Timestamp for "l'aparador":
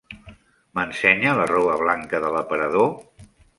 2.39-2.93